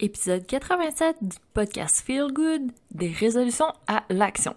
épisode 0.00 0.46
87 0.46 1.16
du 1.20 1.36
podcast 1.52 2.02
Feel 2.04 2.28
Good, 2.32 2.72
des 2.90 3.08
résolutions 3.08 3.72
à 3.86 4.02
l'action. 4.08 4.54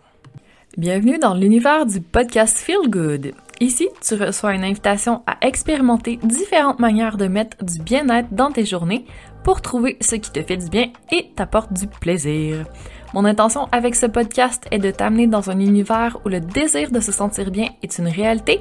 Bienvenue 0.78 1.20
dans 1.20 1.34
l'univers 1.34 1.86
du 1.86 2.02
podcast 2.02 2.58
Feel 2.58 2.90
Good. 2.90 3.34
Ici, 3.60 3.90
tu 4.02 4.16
reçois 4.16 4.56
une 4.56 4.64
invitation 4.64 5.22
à 5.28 5.38
expérimenter 5.46 6.18
différentes 6.24 6.80
manières 6.80 7.18
de 7.18 7.28
mettre 7.28 7.64
du 7.64 7.80
bien-être 7.80 8.34
dans 8.34 8.52
tes 8.52 8.66
journées 8.66 9.06
pour 9.44 9.62
trouver 9.62 9.98
ce 10.02 10.16
qui 10.16 10.32
te 10.32 10.42
fait 10.42 10.58
du 10.58 10.70
bien 10.70 10.92
et 11.12 11.30
t'apporte 11.36 11.74
du 11.74 11.88
plaisir. 11.88 12.66
Mon 13.14 13.26
intention 13.26 13.68
avec 13.72 13.96
ce 13.96 14.08
podcast 14.08 14.66
est 14.72 14.80
de 14.80 14.92
t'amener 14.92 15.28
dans 15.28 15.50
un 15.52 15.60
univers 15.60 16.18
où 16.26 16.30
le 16.30 16.40
désir 16.40 16.90
de 16.90 17.00
se 17.00 17.12
sentir 17.12 17.52
bien 17.52 17.68
est 17.84 18.00
une 18.00 18.08
réalité, 18.08 18.60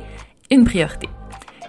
une 0.50 0.64
priorité. 0.64 1.08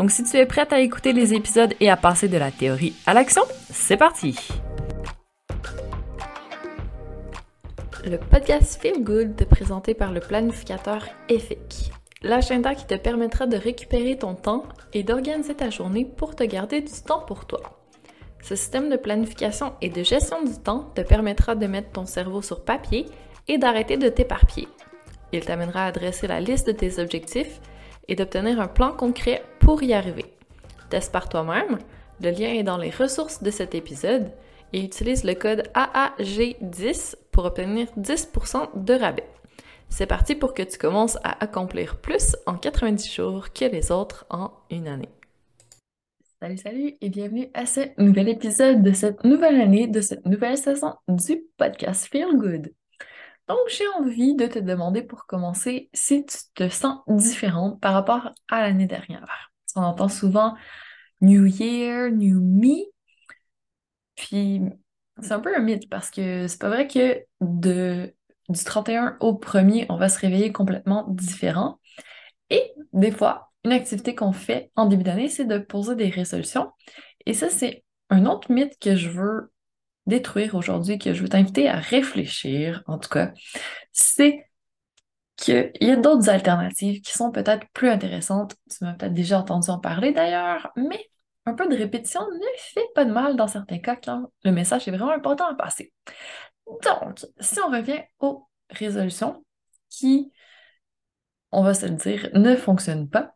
Donc 0.00 0.10
si 0.10 0.24
tu 0.24 0.38
es 0.38 0.46
prête 0.46 0.72
à 0.72 0.80
écouter 0.80 1.12
les 1.12 1.34
épisodes 1.34 1.74
et 1.78 1.90
à 1.90 1.96
passer 1.98 2.26
de 2.26 2.38
la 2.38 2.50
théorie 2.50 2.94
à 3.04 3.12
l'action, 3.12 3.42
c'est 3.70 3.98
parti! 3.98 4.34
Le 8.06 8.16
podcast 8.16 8.80
Feel 8.80 9.04
Good 9.04 9.44
présenté 9.50 9.92
par 9.92 10.10
le 10.10 10.20
planificateur 10.20 11.04
EFIC, 11.28 11.92
l'agenda 12.22 12.74
qui 12.74 12.86
te 12.86 12.94
permettra 12.94 13.46
de 13.46 13.58
récupérer 13.58 14.16
ton 14.16 14.34
temps 14.34 14.62
et 14.94 15.02
d'organiser 15.02 15.54
ta 15.54 15.68
journée 15.68 16.06
pour 16.06 16.34
te 16.34 16.44
garder 16.44 16.80
du 16.80 17.02
temps 17.06 17.20
pour 17.20 17.44
toi. 17.44 17.60
Ce 18.42 18.56
système 18.56 18.88
de 18.88 18.96
planification 18.96 19.74
et 19.82 19.90
de 19.90 20.02
gestion 20.02 20.42
du 20.42 20.58
temps 20.62 20.90
te 20.94 21.02
permettra 21.02 21.54
de 21.56 21.66
mettre 21.66 21.90
ton 21.90 22.06
cerveau 22.06 22.40
sur 22.40 22.64
papier 22.64 23.04
et 23.48 23.58
d'arrêter 23.58 23.98
de 23.98 24.08
t'éparpiller. 24.08 24.68
Il 25.34 25.44
t'amènera 25.44 25.84
à 25.84 25.92
dresser 25.92 26.26
la 26.26 26.40
liste 26.40 26.68
de 26.68 26.72
tes 26.72 26.98
objectifs 27.02 27.60
et 28.08 28.16
d'obtenir 28.16 28.62
un 28.62 28.66
plan 28.66 28.92
concret 28.92 29.42
y 29.78 29.92
arriver. 29.92 30.26
Teste 30.88 31.12
par 31.12 31.28
toi-même, 31.28 31.78
le 32.20 32.30
lien 32.30 32.52
est 32.52 32.62
dans 32.62 32.76
les 32.76 32.90
ressources 32.90 33.42
de 33.42 33.50
cet 33.50 33.74
épisode 33.74 34.30
et 34.72 34.84
utilise 34.84 35.24
le 35.24 35.34
code 35.34 35.62
AAG10 35.74 37.14
pour 37.32 37.44
obtenir 37.44 37.86
10% 37.96 38.84
de 38.84 38.94
rabais. 38.94 39.28
C'est 39.88 40.06
parti 40.06 40.34
pour 40.34 40.54
que 40.54 40.62
tu 40.62 40.78
commences 40.78 41.16
à 41.24 41.42
accomplir 41.42 42.00
plus 42.00 42.36
en 42.46 42.56
90 42.56 43.12
jours 43.12 43.52
que 43.52 43.64
les 43.64 43.90
autres 43.90 44.26
en 44.30 44.52
une 44.70 44.88
année. 44.88 45.08
Salut, 46.40 46.58
salut 46.58 46.96
et 47.00 47.08
bienvenue 47.08 47.48
à 47.54 47.66
ce 47.66 47.80
nouvel 47.98 48.28
épisode 48.28 48.82
de 48.82 48.92
cette 48.92 49.24
nouvelle 49.24 49.60
année, 49.60 49.86
de 49.86 50.00
cette 50.00 50.24
nouvelle 50.26 50.56
saison 50.56 50.94
du 51.08 51.42
podcast 51.58 52.08
Feel 52.10 52.36
Good. 52.36 52.72
Donc, 53.48 53.58
j'ai 53.68 53.86
envie 53.98 54.36
de 54.36 54.46
te 54.46 54.58
demander 54.58 55.02
pour 55.02 55.26
commencer 55.26 55.90
si 55.92 56.24
tu 56.24 56.38
te 56.54 56.68
sens 56.68 57.00
différente 57.08 57.80
par 57.80 57.94
rapport 57.94 58.30
à 58.48 58.62
l'année 58.62 58.86
dernière. 58.86 59.49
On 59.76 59.82
entend 59.82 60.08
souvent 60.08 60.54
New 61.20 61.46
Year, 61.46 62.10
New 62.10 62.40
Me. 62.40 62.90
Puis, 64.16 64.60
c'est 65.22 65.32
un 65.32 65.40
peu 65.40 65.54
un 65.54 65.60
mythe 65.60 65.88
parce 65.88 66.10
que 66.10 66.48
c'est 66.48 66.60
pas 66.60 66.68
vrai 66.68 66.86
que 66.88 67.24
de, 67.40 68.14
du 68.48 68.64
31 68.64 69.16
au 69.20 69.34
1er, 69.34 69.86
on 69.88 69.96
va 69.96 70.08
se 70.08 70.18
réveiller 70.18 70.52
complètement 70.52 71.06
différent. 71.08 71.80
Et 72.50 72.72
des 72.92 73.10
fois, 73.10 73.52
une 73.64 73.72
activité 73.72 74.14
qu'on 74.14 74.32
fait 74.32 74.70
en 74.76 74.86
début 74.86 75.04
d'année, 75.04 75.28
c'est 75.28 75.44
de 75.44 75.58
poser 75.58 75.94
des 75.96 76.08
résolutions. 76.08 76.72
Et 77.26 77.34
ça, 77.34 77.50
c'est 77.50 77.84
un 78.10 78.26
autre 78.26 78.50
mythe 78.52 78.78
que 78.80 78.96
je 78.96 79.08
veux 79.08 79.52
détruire 80.06 80.54
aujourd'hui, 80.54 80.98
que 80.98 81.14
je 81.14 81.22
veux 81.22 81.28
t'inviter 81.28 81.68
à 81.68 81.76
réfléchir, 81.76 82.82
en 82.86 82.98
tout 82.98 83.08
cas, 83.08 83.32
c'est 83.92 84.49
qu'il 85.40 85.72
y 85.80 85.90
a 85.90 85.96
d'autres 85.96 86.28
alternatives 86.28 87.00
qui 87.00 87.12
sont 87.12 87.30
peut-être 87.30 87.66
plus 87.72 87.88
intéressantes. 87.88 88.54
Tu 88.70 88.84
m'as 88.84 88.94
peut-être 88.94 89.14
déjà 89.14 89.40
entendu 89.40 89.70
en 89.70 89.78
parler 89.78 90.12
d'ailleurs, 90.12 90.70
mais 90.76 91.10
un 91.46 91.54
peu 91.54 91.68
de 91.68 91.76
répétition 91.76 92.20
ne 92.20 92.46
fait 92.58 92.86
pas 92.94 93.04
de 93.04 93.12
mal 93.12 93.36
dans 93.36 93.48
certains 93.48 93.78
cas 93.78 93.96
quand 93.96 94.30
le 94.44 94.52
message 94.52 94.86
est 94.86 94.90
vraiment 94.90 95.12
important 95.12 95.46
à 95.46 95.54
passer. 95.54 95.92
Donc, 96.66 97.26
si 97.40 97.58
on 97.60 97.70
revient 97.70 98.02
aux 98.20 98.46
résolutions 98.68 99.44
qui, 99.88 100.30
on 101.50 101.62
va 101.62 101.74
se 101.74 101.86
le 101.86 101.94
dire, 101.94 102.28
ne 102.34 102.54
fonctionnent 102.54 103.08
pas, 103.08 103.34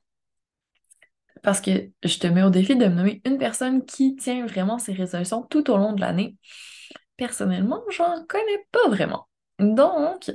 parce 1.42 1.60
que 1.60 1.90
je 2.02 2.18
te 2.18 2.26
mets 2.26 2.42
au 2.42 2.50
défi 2.50 2.76
de 2.76 2.86
me 2.86 2.94
nommer 2.94 3.22
une 3.24 3.38
personne 3.38 3.84
qui 3.84 4.16
tient 4.16 4.46
vraiment 4.46 4.78
ses 4.78 4.92
résolutions 4.92 5.42
tout 5.42 5.70
au 5.70 5.76
long 5.76 5.92
de 5.92 6.00
l'année. 6.00 6.36
Personnellement, 7.16 7.82
j'en 7.90 8.24
connais 8.26 8.66
pas 8.72 8.88
vraiment. 8.88 9.28
Donc, 9.58 10.30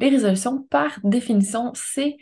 les 0.00 0.10
résolutions, 0.10 0.62
par 0.62 0.98
définition, 1.04 1.72
c'est 1.74 2.16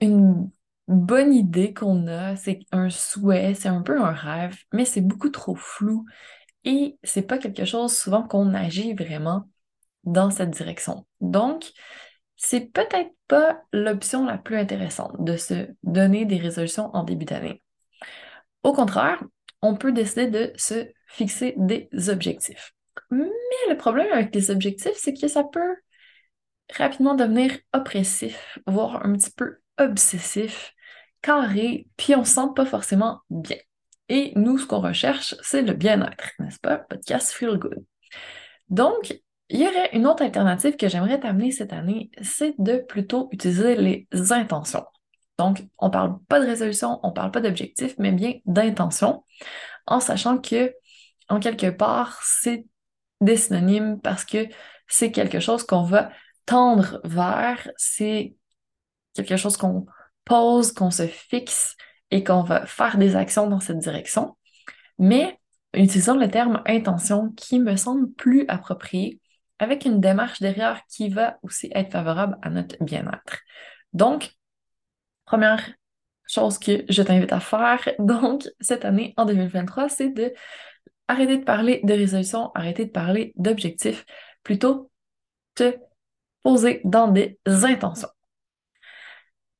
une 0.00 0.50
bonne 0.88 1.32
idée 1.32 1.72
qu'on 1.72 2.06
a, 2.06 2.36
c'est 2.36 2.60
un 2.72 2.90
souhait, 2.90 3.54
c'est 3.54 3.68
un 3.68 3.82
peu 3.82 4.00
un 4.00 4.12
rêve, 4.12 4.56
mais 4.72 4.84
c'est 4.84 5.00
beaucoup 5.00 5.30
trop 5.30 5.54
flou 5.54 6.04
et 6.64 6.98
c'est 7.02 7.22
pas 7.22 7.38
quelque 7.38 7.64
chose 7.64 7.96
souvent 7.96 8.22
qu'on 8.22 8.54
agit 8.54 8.94
vraiment 8.94 9.48
dans 10.04 10.30
cette 10.30 10.50
direction. 10.50 11.06
Donc, 11.20 11.72
c'est 12.36 12.72
peut-être 12.72 13.12
pas 13.28 13.62
l'option 13.72 14.26
la 14.26 14.38
plus 14.38 14.56
intéressante 14.56 15.22
de 15.22 15.36
se 15.36 15.68
donner 15.84 16.24
des 16.24 16.38
résolutions 16.38 16.90
en 16.94 17.04
début 17.04 17.24
d'année. 17.24 17.62
Au 18.64 18.72
contraire, 18.72 19.22
on 19.60 19.76
peut 19.76 19.92
décider 19.92 20.26
de 20.28 20.52
se 20.56 20.88
fixer 21.06 21.54
des 21.56 21.88
objectifs. 22.08 22.74
Mais 23.10 23.28
le 23.68 23.76
problème 23.76 24.12
avec 24.12 24.34
les 24.34 24.50
objectifs, 24.50 24.96
c'est 24.96 25.14
que 25.14 25.28
ça 25.28 25.44
peut 25.44 25.76
rapidement 26.76 27.14
devenir 27.14 27.56
oppressif, 27.72 28.58
voire 28.66 29.04
un 29.04 29.12
petit 29.12 29.30
peu 29.30 29.58
obsessif, 29.78 30.74
carré, 31.20 31.86
puis 31.96 32.14
on 32.14 32.24
se 32.24 32.34
sent 32.34 32.48
pas 32.54 32.66
forcément 32.66 33.20
bien. 33.30 33.58
Et 34.08 34.32
nous, 34.36 34.58
ce 34.58 34.66
qu'on 34.66 34.80
recherche, 34.80 35.34
c'est 35.42 35.62
le 35.62 35.72
bien-être, 35.72 36.30
n'est-ce 36.38 36.58
pas? 36.58 36.78
Podcast 36.78 37.32
Feel 37.32 37.56
Good. 37.56 37.84
Donc, 38.68 39.14
il 39.48 39.60
y 39.60 39.66
aurait 39.66 39.90
une 39.94 40.06
autre 40.06 40.22
alternative 40.22 40.76
que 40.76 40.88
j'aimerais 40.88 41.20
t'amener 41.20 41.50
cette 41.50 41.72
année, 41.72 42.10
c'est 42.22 42.54
de 42.58 42.78
plutôt 42.78 43.28
utiliser 43.32 43.76
les 43.76 44.32
intentions. 44.32 44.86
Donc, 45.38 45.62
on 45.78 45.86
ne 45.86 45.92
parle 45.92 46.18
pas 46.28 46.40
de 46.40 46.46
résolution, 46.46 47.00
on 47.02 47.08
ne 47.08 47.12
parle 47.14 47.30
pas 47.30 47.40
d'objectif, 47.40 47.94
mais 47.98 48.12
bien 48.12 48.34
d'intention, 48.44 49.24
en 49.86 50.00
sachant 50.00 50.38
que, 50.38 50.74
en 51.28 51.40
quelque 51.40 51.70
part, 51.70 52.20
c'est 52.22 52.66
des 53.20 53.36
synonymes 53.36 54.00
parce 54.00 54.24
que 54.24 54.46
c'est 54.88 55.12
quelque 55.12 55.40
chose 55.40 55.64
qu'on 55.64 55.84
va 55.84 56.10
tendre 56.46 57.00
vers, 57.04 57.70
c'est 57.76 58.34
quelque 59.14 59.36
chose 59.36 59.56
qu'on 59.56 59.86
pose, 60.24 60.72
qu'on 60.72 60.90
se 60.90 61.06
fixe 61.06 61.76
et 62.10 62.24
qu'on 62.24 62.42
va 62.42 62.66
faire 62.66 62.98
des 62.98 63.16
actions 63.16 63.48
dans 63.48 63.60
cette 63.60 63.78
direction. 63.78 64.36
Mais 64.98 65.38
utilisons 65.74 66.16
le 66.16 66.28
terme 66.28 66.62
intention 66.66 67.30
qui 67.30 67.58
me 67.58 67.76
semble 67.76 68.10
plus 68.12 68.44
approprié 68.48 69.20
avec 69.58 69.84
une 69.84 70.00
démarche 70.00 70.40
derrière 70.40 70.82
qui 70.88 71.08
va 71.08 71.38
aussi 71.42 71.70
être 71.74 71.92
favorable 71.92 72.36
à 72.42 72.50
notre 72.50 72.82
bien-être. 72.82 73.40
Donc, 73.92 74.32
première 75.24 75.72
chose 76.26 76.58
que 76.58 76.84
je 76.88 77.02
t'invite 77.02 77.32
à 77.32 77.40
faire, 77.40 77.88
donc, 77.98 78.48
cette 78.60 78.84
année, 78.84 79.14
en 79.16 79.24
2023, 79.24 79.88
c'est 79.88 80.10
de 80.10 80.32
arrêter 81.08 81.38
de 81.38 81.44
parler 81.44 81.80
de 81.84 81.92
résolution, 81.92 82.50
arrêter 82.54 82.86
de 82.86 82.90
parler 82.90 83.32
d'objectifs, 83.36 84.04
plutôt 84.42 84.90
te 85.54 85.76
poser 86.42 86.80
dans 86.84 87.08
des 87.08 87.38
intentions. 87.46 88.08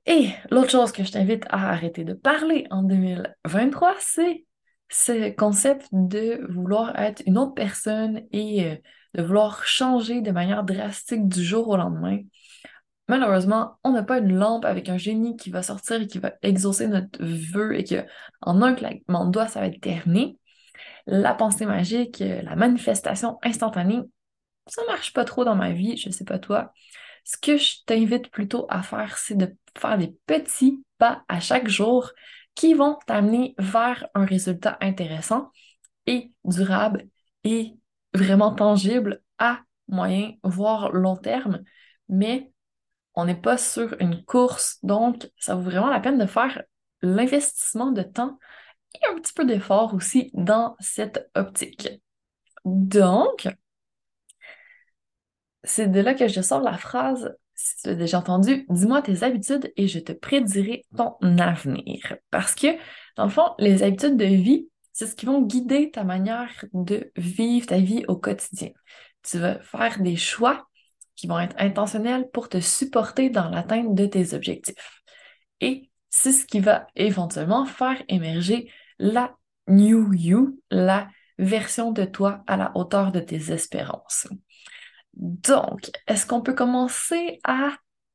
Et 0.07 0.31
l'autre 0.51 0.71
chose 0.71 0.93
que 0.93 1.05
je 1.05 1.13
t'invite 1.13 1.45
à 1.49 1.71
arrêter 1.71 2.05
de 2.05 2.13
parler 2.13 2.67
en 2.71 2.83
2023, 2.83 3.95
c'est 4.01 4.45
ce 4.89 5.31
concept 5.31 5.89
de 5.93 6.45
vouloir 6.51 6.99
être 6.99 7.23
une 7.27 7.39
autre 7.39 7.55
personne 7.55 8.23
et 8.33 8.67
euh, 8.67 8.77
de 9.15 9.23
vouloir 9.23 9.65
changer 9.65 10.21
de 10.21 10.31
manière 10.33 10.65
drastique 10.65 11.29
du 11.29 11.43
jour 11.43 11.69
au 11.69 11.77
lendemain. 11.77 12.19
Malheureusement, 13.09 13.79
on 13.85 13.93
n'a 13.93 14.03
pas 14.03 14.19
une 14.19 14.37
lampe 14.37 14.65
avec 14.65 14.89
un 14.89 14.99
génie 14.99 15.37
qui 15.37 15.51
va 15.51 15.63
sortir 15.63 16.03
et 16.03 16.07
qui 16.07 16.19
va 16.19 16.33
exaucer 16.43 16.89
notre 16.89 17.23
vœu 17.25 17.77
et 17.77 17.85
que 17.85 18.05
en 18.41 18.61
un 18.63 18.75
claquement 18.75 19.27
de 19.27 19.33
doigt, 19.33 19.49
ça 19.49 19.61
va 19.61 19.67
être 19.67 19.81
terminé. 19.81 20.39
La 21.07 21.35
pensée 21.35 21.67
magique, 21.67 22.21
la 22.21 22.57
manifestation 22.57 23.39
instantanée, 23.43 24.01
ça 24.67 24.83
marche 24.87 25.13
pas 25.13 25.25
trop 25.25 25.45
dans 25.45 25.55
ma 25.55 25.73
vie, 25.73 25.97
je 25.97 26.11
sais 26.11 26.25
pas 26.25 26.39
toi. 26.39 26.73
Ce 27.25 27.37
que 27.37 27.57
je 27.57 27.85
t'invite 27.87 28.31
plutôt 28.31 28.67
à 28.69 28.83
faire, 28.83 29.17
c'est 29.19 29.37
de 29.37 29.57
faire 29.79 29.99
des 29.99 30.15
petits 30.27 30.85
pas 30.99 31.25
à 31.29 31.41
chaque 31.41 31.69
jour 31.69 32.11
qui 32.55 32.75
vont 32.75 32.99
t'amener 33.07 33.55
vers 33.59 34.07
un 34.15 34.25
résultat 34.25 34.77
intéressant 34.81 35.51
et 36.07 36.33
durable 36.45 37.09
et 37.45 37.75
vraiment 38.15 38.55
tangible 38.55 39.23
à 39.39 39.61
moyen, 39.89 40.33
voire 40.43 40.93
long 40.93 41.17
terme, 41.17 41.63
mais 42.09 42.53
on 43.15 43.25
n'est 43.25 43.41
pas 43.41 43.59
sur 43.59 43.95
une 44.01 44.25
course, 44.25 44.79
donc 44.83 45.31
ça 45.39 45.55
vaut 45.55 45.63
vraiment 45.63 45.91
la 45.91 46.01
peine 46.01 46.19
de 46.19 46.27
faire 46.27 46.63
l'investissement 47.03 47.91
de 47.91 48.03
temps 48.03 48.39
et 48.95 49.13
un 49.13 49.17
petit 49.17 49.33
peu 49.33 49.45
d'effort 49.45 49.95
aussi 49.95 50.31
dans 50.35 50.77
cette 50.81 51.31
optique. 51.35 51.89
Donc, 52.65 53.49
c'est 55.65 55.91
de 55.91 56.01
là 56.01 56.15
que 56.15 56.29
je 56.29 56.41
sors 56.41 56.61
la 56.61 56.77
phrase, 56.77 57.35
si 57.55 57.77
tu 57.77 57.89
l'as 57.89 57.95
déjà 57.95 58.19
entendu, 58.19 58.67
dis-moi 58.69 59.03
tes 59.03 59.23
habitudes 59.23 59.73
et 59.77 59.87
je 59.87 59.99
te 59.99 60.13
prédirai 60.13 60.85
ton 60.97 61.17
avenir. 61.39 62.17
Parce 62.31 62.55
que, 62.55 62.69
dans 63.17 63.25
le 63.25 63.31
fond, 63.31 63.55
les 63.59 63.83
habitudes 63.83 64.17
de 64.17 64.25
vie, 64.25 64.69
c'est 64.93 65.07
ce 65.07 65.15
qui 65.15 65.27
vont 65.27 65.43
guider 65.43 65.91
ta 65.91 66.05
manière 66.05 66.65
de 66.73 67.13
vivre 67.17 67.67
ta 67.67 67.79
vie 67.79 68.05
au 68.09 68.17
quotidien. 68.17 68.71
Tu 69.23 69.39
vas 69.39 69.61
faire 69.61 70.01
des 70.01 70.17
choix 70.17 70.67
qui 71.15 71.27
vont 71.27 71.39
être 71.39 71.57
intentionnels 71.59 72.29
pour 72.33 72.49
te 72.49 72.61
supporter 72.61 73.31
dans 73.31 73.49
l'atteinte 73.49 73.95
de 73.95 74.07
tes 74.07 74.35
objectifs. 74.35 75.03
Et 75.61 75.91
c'est 76.11 76.33
ce 76.33 76.47
qui 76.47 76.61
va 76.61 76.87
éventuellement 76.97 77.65
faire 77.65 78.03
émerger 78.09 78.71
la 78.99 79.35
new 79.69 80.13
you, 80.13 80.61
la 80.71 81.09
version 81.39 81.93
de 81.93 82.05
toi 82.05 82.43
à 82.47 82.57
la 82.57 82.73
hauteur 82.75 83.13
de 83.13 83.21
tes 83.21 83.53
espérances. 83.53 84.27
Donc, 85.15 85.91
est-ce 86.07 86.27
qu'on 86.27 86.41
peut 86.41 86.55
commencer 86.55 87.41
à 87.45 87.71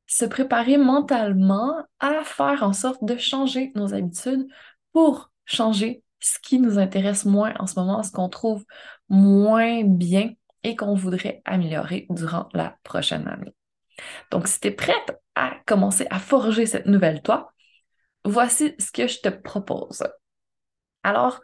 se 0.07 0.25
préparer 0.25 0.77
mentalement 0.77 1.75
à 1.99 2.23
faire 2.23 2.63
en 2.63 2.73
sorte 2.73 3.03
de 3.03 3.17
changer 3.17 3.71
nos 3.75 3.93
habitudes 3.93 4.47
pour 4.93 5.31
changer 5.45 6.03
ce 6.19 6.39
qui 6.39 6.59
nous 6.59 6.79
intéresse 6.79 7.25
moins 7.25 7.53
en 7.59 7.67
ce 7.67 7.79
moment, 7.79 8.01
ce 8.03 8.11
qu'on 8.11 8.29
trouve 8.29 8.65
moins 9.09 9.83
bien 9.83 10.31
et 10.63 10.75
qu'on 10.75 10.95
voudrait 10.95 11.41
améliorer 11.45 12.07
durant 12.09 12.49
la 12.53 12.77
prochaine 12.83 13.27
année? 13.27 13.53
Donc, 14.31 14.47
si 14.47 14.59
tu 14.59 14.69
es 14.69 14.71
prête 14.71 15.19
à 15.35 15.55
commencer 15.65 16.07
à 16.09 16.19
forger 16.19 16.65
cette 16.65 16.85
nouvelle 16.87 17.21
toi, 17.21 17.53
voici 18.23 18.75
ce 18.79 18.91
que 18.91 19.07
je 19.07 19.19
te 19.19 19.29
propose. 19.29 20.03
Alors, 21.03 21.41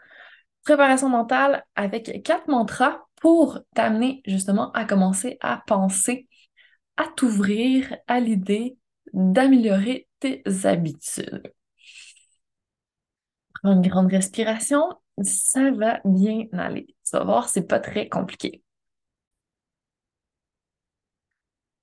préparation 0.64 1.10
mentale 1.10 1.64
avec 1.76 2.24
quatre 2.24 2.48
mantras 2.48 3.03
pour 3.24 3.62
t'amener 3.74 4.22
justement 4.26 4.74
à 4.74 4.84
commencer 4.84 5.38
à 5.40 5.64
penser, 5.66 6.28
à 6.98 7.06
t'ouvrir 7.16 7.96
à 8.08 8.20
l'idée 8.20 8.78
d'améliorer 9.14 10.10
tes 10.20 10.44
habitudes. 10.66 11.54
Prends 13.62 13.72
une 13.82 13.88
grande 13.88 14.12
respiration, 14.12 14.84
ça 15.22 15.72
va 15.72 16.02
bien 16.04 16.48
aller. 16.52 16.86
Tu 17.10 17.16
vas 17.16 17.24
voir, 17.24 17.48
c'est 17.48 17.66
pas 17.66 17.80
très 17.80 18.10
compliqué. 18.10 18.62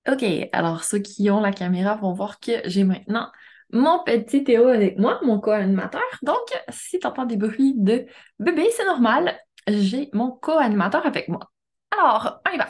OK, 0.06 0.24
alors 0.52 0.84
ceux 0.84 0.98
qui 0.98 1.30
ont 1.30 1.40
la 1.40 1.52
caméra 1.52 1.96
vont 1.96 2.12
voir 2.12 2.38
que 2.38 2.52
j'ai 2.66 2.84
maintenant 2.84 3.30
mon 3.72 4.02
petit 4.04 4.44
Théo 4.44 4.66
avec 4.68 4.98
moi, 4.98 5.20
mon 5.22 5.40
co-animateur. 5.40 6.02
Donc, 6.22 6.36
si 6.68 6.98
tu 6.98 7.06
entends 7.06 7.24
des 7.24 7.36
bruits 7.36 7.74
de 7.76 8.04
bébé, 8.38 8.68
c'est 8.76 8.84
normal. 8.84 9.38
J'ai 9.68 10.10
mon 10.12 10.30
co-animateur 10.30 11.06
avec 11.06 11.28
moi. 11.28 11.50
Alors, 11.90 12.40
on 12.46 12.54
y 12.54 12.58
va. 12.58 12.68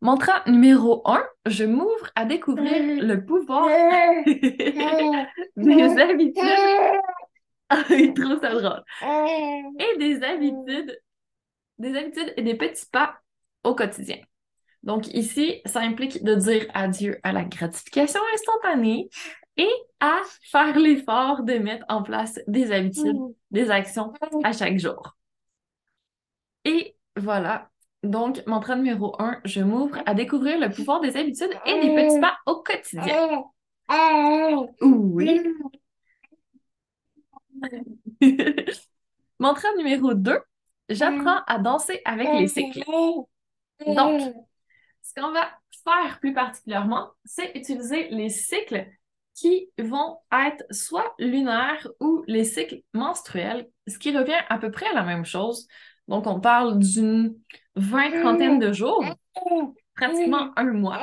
Mantra 0.00 0.42
numéro 0.46 1.02
1, 1.06 1.24
je 1.46 1.64
m'ouvre 1.64 2.10
à 2.14 2.24
découvrir 2.24 3.02
le 3.02 3.24
pouvoir 3.24 3.68
des 5.56 6.00
habitudes. 6.00 6.42
Il 7.90 8.14
trouve 8.14 8.40
ça 8.40 8.54
drôle. 8.54 8.82
Et 9.78 9.98
des 9.98 10.22
habitudes, 10.22 11.00
des 11.78 11.96
habitudes 11.96 12.34
et 12.36 12.42
des 12.42 12.54
petits 12.54 12.86
pas 12.90 13.16
au 13.62 13.74
quotidien. 13.74 14.18
Donc 14.82 15.08
ici, 15.08 15.62
ça 15.64 15.80
implique 15.80 16.22
de 16.22 16.34
dire 16.34 16.66
adieu 16.74 17.18
à 17.22 17.32
la 17.32 17.44
gratification 17.44 18.20
instantanée 18.34 19.08
et 19.56 19.70
à 20.00 20.18
faire 20.50 20.78
l'effort 20.78 21.42
de 21.42 21.54
mettre 21.54 21.86
en 21.88 22.02
place 22.02 22.38
des 22.46 22.72
habitudes, 22.72 23.16
mm. 23.16 23.32
des 23.50 23.70
actions 23.70 24.12
à 24.42 24.52
chaque 24.52 24.78
jour. 24.78 25.16
Et 26.64 26.96
voilà. 27.16 27.70
Donc, 28.02 28.46
mantra 28.46 28.76
numéro 28.76 29.16
un, 29.20 29.40
je 29.44 29.60
m'ouvre 29.60 29.98
à 30.04 30.14
découvrir 30.14 30.58
le 30.58 30.70
pouvoir 30.70 31.00
des 31.00 31.16
habitudes 31.16 31.56
et 31.64 31.80
des 31.80 31.94
petits 31.94 32.20
pas 32.20 32.36
au 32.46 32.56
quotidien. 32.56 33.44
Oui. 34.82 35.40
mantra 39.38 39.68
numéro 39.76 40.14
2, 40.14 40.38
j'apprends 40.88 41.40
à 41.46 41.58
danser 41.58 42.00
avec 42.04 42.28
les 42.28 42.48
cycles. 42.48 42.84
Donc, 43.86 44.20
ce 45.02 45.14
qu'on 45.14 45.32
va 45.32 45.48
faire 45.84 46.18
plus 46.20 46.34
particulièrement, 46.34 47.10
c'est 47.24 47.52
utiliser 47.54 48.08
les 48.08 48.28
cycles 48.28 48.86
qui 49.34 49.70
vont 49.78 50.18
être 50.32 50.64
soit 50.70 51.14
lunaires 51.18 51.88
ou 52.00 52.22
les 52.26 52.44
cycles 52.44 52.82
menstruels, 52.92 53.68
ce 53.86 53.98
qui 53.98 54.16
revient 54.16 54.40
à 54.48 54.58
peu 54.58 54.70
près 54.70 54.86
à 54.86 54.94
la 54.94 55.02
même 55.02 55.24
chose. 55.24 55.66
Donc, 56.08 56.26
on 56.26 56.40
parle 56.40 56.78
d'une 56.78 57.34
vingt 57.76 58.10
trentaine 58.20 58.58
de 58.58 58.72
jours, 58.72 59.04
pratiquement 59.94 60.50
un 60.56 60.72
mois. 60.72 61.00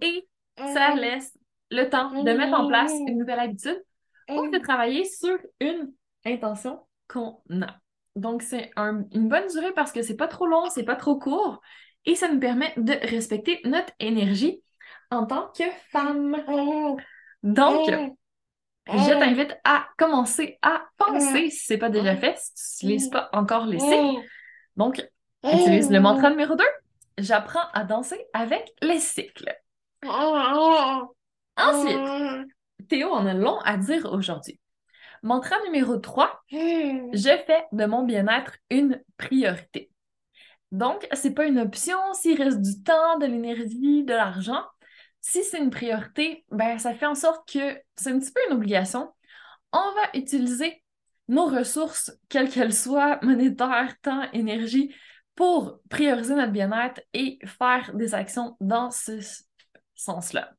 Et 0.00 0.28
ça 0.56 0.94
laisse 0.94 1.36
le 1.70 1.88
temps 1.88 2.22
de 2.22 2.32
mettre 2.32 2.54
en 2.58 2.68
place 2.68 2.92
une 3.06 3.18
nouvelle 3.18 3.40
habitude 3.40 3.82
ou 4.30 4.48
de 4.48 4.58
travailler 4.58 5.04
sur 5.04 5.36
une 5.60 5.92
intention 6.24 6.80
qu'on 7.08 7.40
a. 7.62 7.76
Donc, 8.14 8.42
c'est 8.42 8.70
une 8.76 9.28
bonne 9.28 9.48
durée 9.48 9.72
parce 9.74 9.90
que 9.90 10.02
c'est 10.02 10.16
pas 10.16 10.28
trop 10.28 10.46
long, 10.46 10.68
c'est 10.68 10.84
pas 10.84 10.96
trop 10.96 11.18
court 11.18 11.60
et 12.04 12.14
ça 12.14 12.28
nous 12.28 12.40
permet 12.40 12.72
de 12.76 12.92
respecter 13.08 13.60
notre 13.64 13.92
énergie 13.98 14.62
en 15.10 15.26
tant 15.26 15.50
que 15.56 15.64
femme. 15.90 16.36
Donc, 17.42 17.90
je 18.86 19.18
t'invite 19.18 19.56
à 19.64 19.86
commencer 19.96 20.58
à 20.62 20.82
penser 20.96 21.50
si 21.50 21.66
c'est 21.66 21.78
pas 21.78 21.90
déjà 21.90 22.16
fait, 22.16 22.36
si 22.38 22.78
tu 22.78 22.86
n'utilises 22.86 23.10
pas 23.10 23.30
encore 23.32 23.66
les 23.66 23.78
cycles. 23.78 24.26
Donc, 24.76 25.06
utilise 25.44 25.90
le 25.90 26.00
mantra 26.00 26.30
numéro 26.30 26.54
2. 26.54 26.64
J'apprends 27.18 27.68
à 27.74 27.84
danser 27.84 28.24
avec 28.32 28.72
les 28.80 28.98
cycles. 28.98 29.54
Ensuite, 31.56 32.48
Théo 32.88 33.10
en 33.10 33.26
a 33.26 33.34
long 33.34 33.58
à 33.60 33.76
dire 33.76 34.10
aujourd'hui. 34.12 34.58
Mantra 35.22 35.54
numéro 35.64 35.98
3, 35.98 36.42
je 36.50 37.38
fais 37.46 37.64
de 37.70 37.84
mon 37.84 38.02
bien-être 38.02 38.56
une 38.70 39.00
priorité. 39.16 39.90
Donc, 40.72 41.06
c'est 41.12 41.34
pas 41.34 41.44
une 41.44 41.60
option 41.60 41.98
s'il 42.14 42.42
reste 42.42 42.60
du 42.60 42.82
temps, 42.82 43.18
de 43.18 43.26
l'énergie, 43.26 44.02
de 44.04 44.14
l'argent. 44.14 44.64
Si 45.22 45.44
c'est 45.44 45.58
une 45.58 45.70
priorité, 45.70 46.44
ben 46.50 46.78
ça 46.78 46.94
fait 46.94 47.06
en 47.06 47.14
sorte 47.14 47.48
que 47.48 47.80
c'est 47.96 48.10
un 48.10 48.18
petit 48.18 48.32
peu 48.32 48.40
une 48.48 48.56
obligation. 48.56 49.08
On 49.72 49.92
va 49.94 50.18
utiliser 50.18 50.82
nos 51.28 51.46
ressources, 51.46 52.12
quelles 52.28 52.50
qu'elles 52.50 52.74
soient, 52.74 53.20
monétaires, 53.22 53.94
temps, 54.02 54.28
énergie, 54.32 54.94
pour 55.36 55.80
prioriser 55.88 56.34
notre 56.34 56.52
bien-être 56.52 57.00
et 57.14 57.38
faire 57.46 57.92
des 57.94 58.14
actions 58.14 58.56
dans 58.60 58.90
ce 58.90 59.20
sens-là. 59.94 60.52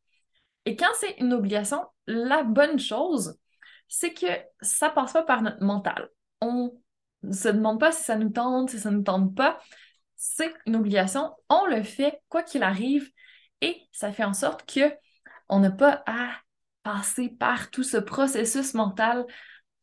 Et 0.65 0.77
quand 0.77 0.91
c'est 0.95 1.17
une 1.19 1.33
obligation, 1.33 1.83
la 2.07 2.43
bonne 2.43 2.79
chose, 2.79 3.37
c'est 3.89 4.13
que 4.13 4.27
ça 4.61 4.89
passe 4.89 5.11
pas 5.11 5.23
par 5.23 5.41
notre 5.41 5.61
mental. 5.61 6.09
On 6.39 6.73
ne 7.21 7.33
se 7.33 7.49
demande 7.49 7.81
pas 7.81 7.91
si 7.91 8.03
ça 8.03 8.15
nous 8.15 8.29
tente, 8.29 8.69
si 8.69 8.79
ça 8.79 8.91
ne 8.91 8.97
nous 8.97 9.03
tente 9.03 9.35
pas. 9.35 9.59
C'est 10.15 10.53
une 10.65 10.77
obligation. 10.77 11.35
On 11.49 11.65
le 11.65 11.83
fait 11.83 12.21
quoi 12.29 12.43
qu'il 12.43 12.63
arrive 12.63 13.11
et 13.63 13.87
ça 13.93 14.11
fait 14.11 14.25
en 14.25 14.33
sorte 14.33 14.69
que 14.69 14.93
on 15.47 15.59
n'a 15.59 15.71
pas 15.71 16.03
à 16.05 16.31
passer 16.83 17.29
par 17.29 17.71
tout 17.71 17.83
ce 17.83 17.97
processus 17.97 18.73
mental. 18.73 19.25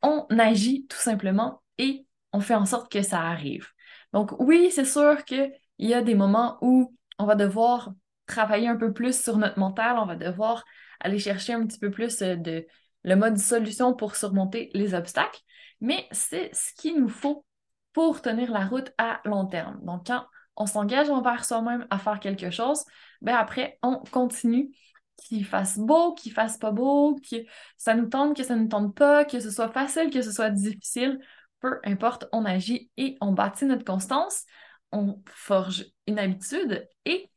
On 0.02 0.26
agit 0.38 0.86
tout 0.86 0.98
simplement 0.98 1.62
et 1.78 2.06
on 2.32 2.40
fait 2.40 2.54
en 2.54 2.66
sorte 2.66 2.92
que 2.92 3.00
ça 3.00 3.22
arrive. 3.22 3.68
Donc 4.12 4.32
oui, 4.38 4.70
c'est 4.70 4.84
sûr 4.84 5.24
qu'il 5.24 5.50
y 5.78 5.94
a 5.94 6.02
des 6.02 6.14
moments 6.14 6.58
où 6.60 6.94
on 7.18 7.24
va 7.24 7.36
devoir 7.36 7.94
travailler 8.26 8.68
un 8.68 8.76
peu 8.76 8.92
plus 8.92 9.18
sur 9.18 9.38
notre 9.38 9.58
mental, 9.58 9.96
on 9.98 10.06
va 10.06 10.16
devoir 10.16 10.64
aller 11.00 11.18
chercher 11.18 11.54
un 11.54 11.66
petit 11.66 11.78
peu 11.78 11.90
plus 11.90 12.18
de, 12.18 12.66
le 13.02 13.14
mode 13.16 13.38
solution 13.38 13.94
pour 13.94 14.14
surmonter 14.14 14.70
les 14.74 14.94
obstacles, 14.94 15.40
mais 15.80 16.06
c'est 16.12 16.54
ce 16.54 16.74
qu'il 16.74 17.00
nous 17.00 17.08
faut 17.08 17.46
pour 17.92 18.20
tenir 18.20 18.52
la 18.52 18.66
route 18.66 18.92
à 18.98 19.20
long 19.24 19.46
terme. 19.46 19.80
Donc, 19.82 20.06
quand 20.06 20.26
on 20.56 20.66
s'engage 20.66 21.08
envers 21.08 21.44
soi-même 21.44 21.86
à 21.90 21.98
faire 21.98 22.20
quelque 22.20 22.50
chose, 22.50 22.84
ben 23.20 23.36
après, 23.36 23.78
on 23.82 23.98
continue 24.10 24.70
qu'il 25.16 25.44
fasse 25.44 25.78
beau, 25.78 26.14
qu'il 26.14 26.32
fasse 26.32 26.56
pas 26.56 26.70
beau, 26.70 27.16
que 27.30 27.36
ça 27.76 27.94
nous 27.94 28.08
tente, 28.08 28.36
que 28.36 28.42
ça 28.42 28.56
ne 28.56 28.62
nous 28.62 28.68
tente 28.68 28.94
pas, 28.94 29.24
que 29.24 29.40
ce 29.40 29.50
soit 29.50 29.68
facile, 29.68 30.10
que 30.10 30.22
ce 30.22 30.32
soit 30.32 30.50
difficile, 30.50 31.20
peu 31.60 31.78
importe, 31.84 32.26
on 32.32 32.44
agit 32.44 32.90
et 32.96 33.16
on 33.20 33.32
bâtit 33.32 33.66
notre 33.66 33.84
constance, 33.84 34.44
on 34.92 35.22
forge 35.26 35.84
une 36.06 36.18
habitude 36.18 36.88
et 37.04 37.30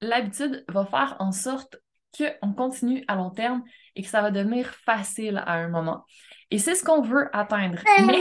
l'habitude 0.00 0.64
va 0.68 0.84
faire 0.84 1.16
en 1.20 1.32
sorte 1.32 1.76
qu'on 2.16 2.52
continue 2.52 3.04
à 3.06 3.14
long 3.14 3.30
terme 3.30 3.62
et 3.94 4.02
que 4.02 4.08
ça 4.08 4.22
va 4.22 4.30
devenir 4.30 4.66
facile 4.66 5.42
à 5.46 5.54
un 5.54 5.68
moment. 5.68 6.04
Et 6.50 6.58
c'est 6.58 6.74
ce 6.74 6.84
qu'on 6.84 7.02
veut 7.02 7.28
atteindre. 7.36 7.78
Mais 8.04 8.20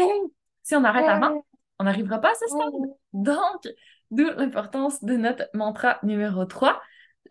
si 0.61 0.75
on 0.75 0.83
arrête 0.83 1.07
avant, 1.07 1.45
on 1.79 1.85
n'arrivera 1.85 2.19
pas 2.19 2.31
à 2.31 2.35
ce 2.35 2.47
stade. 2.47 2.73
Donc, 3.13 3.67
d'où 4.11 4.25
l'importance 4.25 5.03
de 5.03 5.15
notre 5.15 5.45
mantra 5.53 5.99
numéro 6.03 6.45
3. 6.45 6.79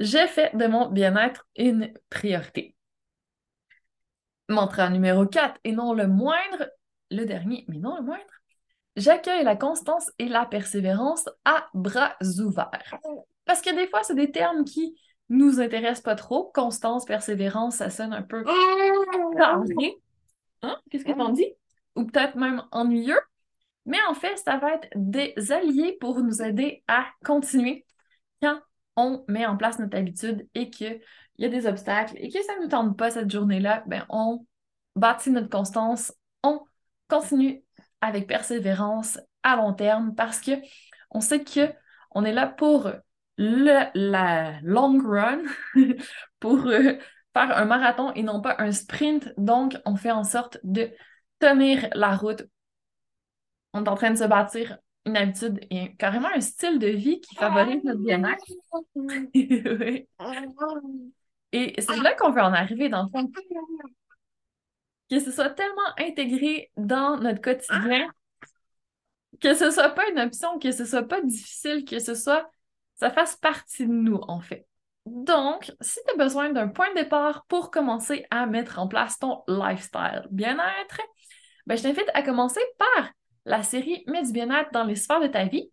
J'ai 0.00 0.26
fait 0.26 0.54
de 0.56 0.66
mon 0.66 0.88
bien-être 0.88 1.46
une 1.56 1.92
priorité. 2.10 2.74
Mantra 4.48 4.90
numéro 4.90 5.26
4, 5.26 5.58
et 5.64 5.72
non 5.72 5.92
le 5.92 6.06
moindre, 6.06 6.70
le 7.10 7.24
dernier, 7.24 7.64
mais 7.68 7.78
non 7.78 7.96
le 7.96 8.02
moindre, 8.02 8.22
j'accueille 8.96 9.44
la 9.44 9.56
constance 9.56 10.10
et 10.18 10.28
la 10.28 10.46
persévérance 10.46 11.28
à 11.44 11.66
bras 11.74 12.16
ouverts. 12.38 12.98
Parce 13.44 13.60
que 13.60 13.74
des 13.74 13.88
fois, 13.88 14.02
c'est 14.02 14.14
des 14.14 14.30
termes 14.30 14.64
qui 14.64 14.96
nous 15.28 15.60
intéressent 15.60 16.02
pas 16.02 16.14
trop. 16.14 16.50
Constance, 16.54 17.04
persévérance, 17.04 17.76
ça 17.76 17.90
sonne 17.90 18.12
un 18.12 18.22
peu. 18.22 18.44
Hein? 20.62 20.80
Qu'est-ce 20.90 21.04
que 21.04 21.12
t'en 21.12 21.30
dis? 21.30 21.52
Ou 21.94 22.04
peut-être 22.04 22.36
même 22.36 22.62
ennuyeux. 22.72 23.20
Mais 23.84 23.98
en 24.08 24.14
fait, 24.14 24.36
ça 24.36 24.56
va 24.56 24.74
être 24.74 24.88
des 24.94 25.34
alliés 25.52 25.96
pour 26.00 26.20
nous 26.20 26.42
aider 26.42 26.82
à 26.88 27.06
continuer 27.24 27.84
quand 28.42 28.60
on 28.96 29.24
met 29.28 29.46
en 29.46 29.56
place 29.56 29.78
notre 29.78 29.96
habitude 29.96 30.48
et 30.54 30.70
qu'il 30.70 31.00
y 31.38 31.44
a 31.44 31.48
des 31.48 31.66
obstacles 31.66 32.14
et 32.16 32.28
que 32.30 32.42
ça 32.42 32.56
ne 32.56 32.62
nous 32.62 32.68
tente 32.68 32.96
pas 32.96 33.10
cette 33.10 33.30
journée-là, 33.30 33.84
ben 33.86 34.04
on 34.08 34.46
bâtit 34.94 35.30
notre 35.30 35.50
constance, 35.50 36.12
on 36.42 36.60
continue 37.08 37.62
avec 38.00 38.26
persévérance 38.26 39.18
à 39.42 39.56
long 39.56 39.72
terme 39.74 40.14
parce 40.14 40.40
que 40.40 40.52
on 41.10 41.20
sait 41.20 41.44
que 41.44 41.72
on 42.10 42.24
est 42.24 42.32
là 42.32 42.46
pour 42.46 42.90
le, 43.38 43.84
la 43.94 44.60
long 44.62 44.98
run, 44.98 45.42
pour 46.40 46.66
euh, 46.66 46.94
faire 47.34 47.56
un 47.56 47.64
marathon 47.66 48.12
et 48.14 48.22
non 48.22 48.40
pas 48.40 48.56
un 48.58 48.72
sprint. 48.72 49.32
Donc, 49.36 49.76
on 49.84 49.96
fait 49.96 50.10
en 50.10 50.24
sorte 50.24 50.58
de 50.64 50.90
tenir 51.38 51.88
la 51.92 52.16
route. 52.16 52.44
On 53.74 53.84
est 53.84 53.88
en 53.88 53.94
train 53.94 54.10
de 54.10 54.16
se 54.16 54.24
bâtir 54.24 54.78
une 55.06 55.16
habitude 55.16 55.60
et 55.70 55.94
carrément 55.96 56.28
un 56.34 56.40
style 56.40 56.78
de 56.78 56.88
vie 56.88 57.20
qui 57.20 57.36
favorise 57.36 57.82
notre 57.84 58.00
bien-être. 58.00 58.44
Et 61.52 61.80
c'est 61.80 61.96
là 62.02 62.14
qu'on 62.14 62.32
veut 62.32 62.42
en 62.42 62.52
arriver, 62.52 62.88
dans 62.88 63.04
le 63.04 63.08
fond. 63.08 63.30
Que 65.08 65.20
ce 65.20 65.30
soit 65.30 65.50
tellement 65.50 65.94
intégré 65.96 66.70
dans 66.76 67.16
notre 67.18 67.40
quotidien, 67.40 68.10
que 69.40 69.54
ce 69.54 69.70
soit 69.70 69.90
pas 69.90 70.08
une 70.10 70.18
option, 70.18 70.58
que 70.58 70.72
ce 70.72 70.84
soit 70.84 71.04
pas 71.04 71.22
difficile, 71.22 71.84
que 71.84 72.00
ce 72.00 72.14
soit, 72.14 72.50
ça 72.96 73.10
fasse 73.10 73.36
partie 73.36 73.86
de 73.86 73.92
nous, 73.92 74.20
en 74.26 74.40
fait. 74.40 74.66
Donc, 75.06 75.72
si 75.80 76.00
tu 76.04 76.14
as 76.14 76.16
besoin 76.16 76.50
d'un 76.50 76.66
point 76.66 76.90
de 76.90 76.96
départ 76.96 77.46
pour 77.46 77.70
commencer 77.70 78.26
à 78.30 78.46
mettre 78.46 78.80
en 78.80 78.88
place 78.88 79.20
ton 79.20 79.44
lifestyle 79.46 80.26
bien-être, 80.32 81.00
ben, 81.66 81.78
je 81.78 81.84
t'invite 81.84 82.10
à 82.12 82.22
commencer 82.22 82.60
par 82.76 83.12
la 83.46 83.62
série 83.62 84.04
Mets 84.06 84.24
du 84.24 84.32
bien-être 84.32 84.70
dans 84.72 84.84
les 84.84 84.96
sphères 84.96 85.20
de 85.20 85.28
ta 85.28 85.44
vie 85.44 85.70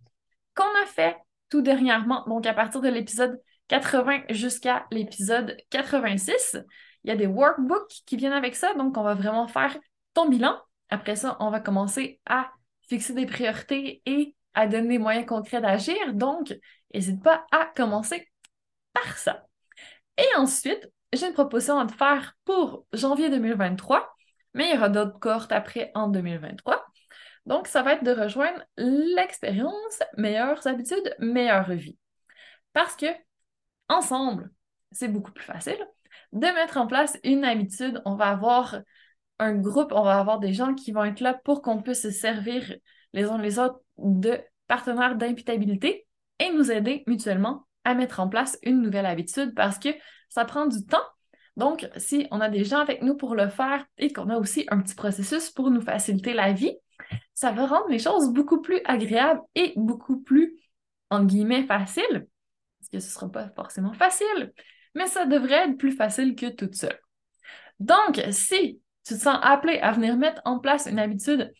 qu'on 0.56 0.63
a 0.84 0.86
fait 0.86 1.18
tout 1.50 1.62
dernièrement, 1.62 2.24
donc 2.27 2.46
à 2.46 2.53
partir 2.53 2.82
de 2.82 2.88
l'épisode 2.88 3.42
80 3.68 4.24
jusqu'à 4.30 4.86
l'épisode 4.92 5.58
86. 5.72 6.58
Il 7.03 7.10
y 7.10 7.12
a 7.12 7.15
des 7.15 7.27
workbooks 7.27 8.03
qui 8.06 8.15
viennent 8.15 8.34
avec 8.34 8.56
ça, 8.56 8.74
donc 8.75 8.98
on 8.98 9.03
va 9.03 9.15
vraiment 9.15 9.48
faire 9.48 9.77
ton 10.13 10.30
bilan. 10.30 10.58
Après 10.89 11.15
ça, 11.15 11.36
on 11.39 11.50
va 11.50 11.60
commencer 11.60 12.22
à 12.25 12.51
fixer 12.88 13.13
des 13.13 13.25
priorités 13.25 14.01
et 14.06 14.36
à 14.53 14.68
donner 14.68 14.89
des 14.89 15.00
moyens 15.00 15.25
concrets 15.25 15.62
d'agir. 15.62 15.96
Donc, 16.13 16.56
n'hésite 16.94 17.22
pas 17.24 17.46
à 17.51 17.65
commencer 17.75 18.30
par 18.94 19.18
ça. 19.18 19.48
Et 20.18 20.36
ensuite, 20.38 20.88
j'ai 21.12 21.27
une 21.27 21.34
proposition 21.34 21.80
à 21.80 21.88
te 21.88 21.94
faire 21.94 22.36
pour 22.46 22.86
janvier 22.94 23.30
2023, 23.30 24.15
mais 24.53 24.70
il 24.70 24.75
y 24.75 24.77
aura 24.77 24.89
d'autres 24.89 25.20
cohortes 25.20 25.51
après 25.51 25.92
en 25.96 26.08
2023. 26.08 26.86
Donc, 27.46 27.68
ça 27.68 27.84
va 27.84 27.94
être 27.94 28.04
de 28.04 28.12
rejoindre 28.12 28.64
l'expérience, 28.78 30.02
meilleures 30.18 30.66
habitudes, 30.66 31.16
meilleure 31.20 31.72
vie. 31.72 31.98
Parce 32.74 32.96
que, 32.96 33.08
ensemble, 33.90 34.52
c'est 34.92 35.10
beaucoup 35.10 35.32
plus 35.32 35.44
facile 35.44 35.78
de 36.32 36.48
mettre 36.48 36.78
en 36.78 36.88
place 36.88 37.18
une 37.24 37.44
habitude. 37.44 38.02
On 38.06 38.16
va 38.16 38.30
avoir 38.30 38.78
un 39.40 39.56
groupe, 39.56 39.92
on 39.92 40.04
va 40.04 40.20
avoir 40.20 40.40
des 40.40 40.54
gens 40.54 40.74
qui 40.74 40.92
vont 40.92 41.04
être 41.04 41.20
là 41.20 41.34
pour 41.44 41.62
qu'on 41.62 41.82
puisse 41.82 42.02
se 42.02 42.12
servir 42.12 42.76
les 43.14 43.26
uns 43.26 43.38
les 43.38 43.60
autres 43.60 43.80
de 43.98 44.40
partenaires 44.68 45.16
d'imputabilité 45.16 46.08
et 46.40 46.52
nous 46.52 46.72
aider 46.72 47.04
mutuellement 47.08 47.68
à 47.84 47.94
mettre 47.94 48.20
en 48.20 48.30
place 48.30 48.58
une 48.64 48.82
nouvelle 48.82 49.06
habitude 49.06 49.54
parce 49.56 49.78
que 49.78 49.90
ça 50.30 50.46
prend 50.46 50.66
du 50.66 50.86
temps. 50.86 51.04
Donc, 51.58 51.88
si 51.98 52.28
on 52.32 52.42
a 52.42 52.50
des 52.50 52.64
gens 52.64 52.80
avec 52.80 53.04
nous 53.04 53.16
pour 53.16 53.36
le 53.36 53.50
faire 53.50 53.86
et 53.98 54.12
qu'on 54.12 54.30
a 54.30 54.38
aussi 54.38 54.66
un 54.70 54.82
petit 54.82 54.96
processus 54.96 55.52
pour 55.52 55.70
nous 55.70 55.82
faciliter 55.82 56.34
la 56.34 56.52
vie, 56.54 56.76
ça 57.34 57.51
va 57.51 57.65
rendre 57.65 57.89
les 57.89 58.00
choses 58.00 58.32
beaucoup 58.32 58.62
plus 58.62 58.79
agréables 58.86 59.41
et 59.55 59.74
beaucoup 59.75 60.22
plus, 60.22 60.58
entre 61.10 61.27
guillemets, 61.27 61.63
faciles. 61.63 62.27
Parce 62.79 62.89
que 62.91 63.00
ce 63.00 63.08
ne 63.08 63.12
sera 63.12 63.29
pas 63.29 63.50
forcément 63.55 63.93
facile, 63.93 64.53
mais 64.96 65.08
ça 65.08 65.25
devrait 65.25 65.70
être 65.70 65.77
plus 65.77 65.91
facile 65.91 66.36
que 66.36 66.48
toute 66.48 66.75
seule. 66.75 67.00
Donc, 67.79 68.22
si 68.32 68.82
tu 69.05 69.13
te 69.15 69.20
sens 69.20 69.38
appelé 69.41 69.79
à 69.79 69.91
venir 69.91 70.17
mettre 70.17 70.41
en 70.46 70.60
place 70.60 70.88
une 70.88 71.00
habitude 71.00 71.51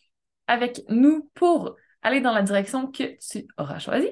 avec 0.48 0.82
nous 0.90 1.30
pour 1.34 1.76
aller 2.02 2.22
dans 2.22 2.34
la 2.34 2.42
direction 2.42 2.92
que 2.92 3.18
tu 3.20 3.48
auras 3.58 3.80
choisie, 3.80 4.12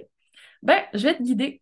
ben, 0.64 0.82
je 0.94 1.04
vais 1.04 1.16
te 1.16 1.24
guider 1.24 1.62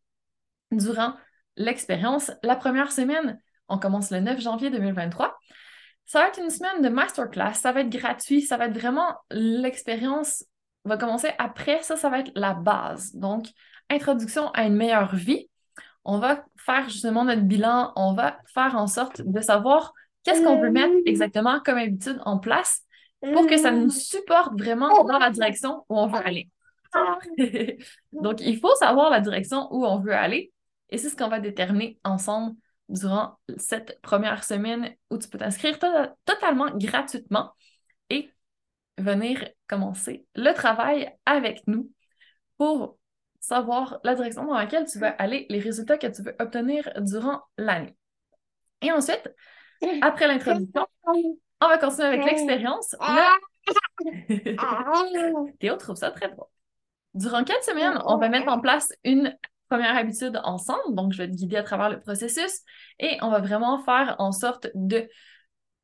durant 0.71 1.15
l'expérience. 1.55 2.31
La 2.43 2.55
première 2.55 2.91
semaine, 2.91 3.39
on 3.67 3.77
commence 3.77 4.11
le 4.11 4.19
9 4.19 4.39
janvier 4.39 4.69
2023. 4.69 5.37
Ça 6.09 6.21
va 6.21 6.29
être 6.29 6.39
une 6.39 6.49
semaine 6.49 6.81
de 6.81 6.89
masterclass, 6.89 7.53
ça 7.53 7.71
va 7.71 7.81
être 7.81 7.89
gratuit, 7.91 8.41
ça 8.41 8.57
va 8.57 8.65
être 8.65 8.75
vraiment 8.75 9.15
l'expérience 9.29 10.43
va 10.83 10.97
commencer 10.97 11.29
après. 11.37 11.83
Ça, 11.83 11.97
ça 11.97 12.09
va 12.09 12.17
être 12.17 12.31
la 12.33 12.55
base. 12.55 13.13
Donc, 13.13 13.45
introduction 13.91 14.49
à 14.53 14.63
une 14.63 14.75
meilleure 14.75 15.15
vie. 15.15 15.51
On 16.03 16.17
va 16.17 16.43
faire 16.57 16.89
justement 16.89 17.25
notre 17.25 17.43
bilan, 17.43 17.93
on 17.95 18.13
va 18.13 18.39
faire 18.51 18.75
en 18.75 18.87
sorte 18.87 19.21
de 19.21 19.39
savoir 19.39 19.93
qu'est-ce 20.23 20.43
qu'on 20.43 20.59
veut 20.59 20.71
mettre 20.71 20.95
exactement 21.05 21.59
comme 21.59 21.77
habitude 21.77 22.19
en 22.25 22.39
place 22.39 22.81
pour 23.21 23.45
que 23.45 23.57
ça 23.57 23.69
nous 23.69 23.91
supporte 23.91 24.57
vraiment 24.57 25.03
dans 25.03 25.19
la 25.19 25.29
direction 25.29 25.85
où 25.89 25.99
on 25.99 26.07
veut 26.07 26.25
aller. 26.25 26.49
Donc, 28.13 28.41
il 28.41 28.57
faut 28.57 28.73
savoir 28.79 29.11
la 29.11 29.21
direction 29.21 29.67
où 29.69 29.85
on 29.85 29.99
veut 29.99 30.15
aller. 30.15 30.51
Et 30.89 30.97
c'est 30.97 31.09
ce 31.09 31.15
qu'on 31.15 31.27
va 31.27 31.39
déterminer 31.39 31.99
ensemble 32.03 32.55
durant 32.89 33.39
cette 33.57 34.01
première 34.01 34.43
semaine 34.43 34.93
où 35.09 35.17
tu 35.17 35.29
peux 35.29 35.37
t'inscrire 35.37 35.77
totalement 36.25 36.69
gratuitement 36.75 37.53
et 38.09 38.29
venir 38.97 39.47
commencer 39.67 40.25
le 40.35 40.51
travail 40.53 41.11
avec 41.25 41.61
nous 41.67 41.91
pour 42.57 42.97
savoir 43.39 43.99
la 44.03 44.15
direction 44.15 44.45
dans 44.45 44.55
laquelle 44.55 44.85
tu 44.85 44.99
vas 44.99 45.09
aller, 45.09 45.45
les 45.49 45.59
résultats 45.59 45.97
que 45.97 46.07
tu 46.07 46.21
veux 46.21 46.35
obtenir 46.39 46.91
durant 46.97 47.41
l'année. 47.57 47.95
Et 48.81 48.91
ensuite, 48.91 49.33
après 50.01 50.27
l'introduction, 50.27 50.85
on 51.05 51.67
va 51.67 51.77
continuer 51.77 52.07
avec 52.07 52.25
l'expérience. 52.25 52.95
Théo 55.59 55.75
trouve 55.77 55.95
ça 55.95 56.11
très 56.11 56.29
drôle. 56.29 56.47
Durant 57.13 57.43
quatre 57.43 57.63
semaines, 57.63 57.99
on 58.05 58.17
va 58.17 58.29
mettre 58.29 58.49
en 58.49 58.59
place 58.59 58.93
une 59.03 59.35
première 59.69 59.95
habitude 59.95 60.39
ensemble. 60.43 60.95
Donc, 60.95 61.13
je 61.13 61.19
vais 61.19 61.27
te 61.29 61.35
guider 61.35 61.57
à 61.57 61.63
travers 61.63 61.89
le 61.89 61.99
processus 61.99 62.61
et 62.99 63.17
on 63.21 63.29
va 63.29 63.39
vraiment 63.39 63.83
faire 63.83 64.15
en 64.19 64.31
sorte 64.31 64.67
de 64.75 65.07